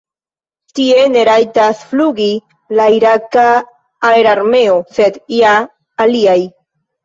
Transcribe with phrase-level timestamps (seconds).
[0.77, 2.31] Tie ne rajtas flugi
[2.81, 3.45] la iraka
[4.13, 5.57] aerarmeo, sed ja
[6.09, 6.39] aliaj.